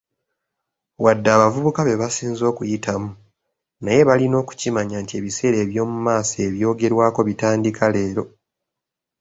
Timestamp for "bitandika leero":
7.27-8.23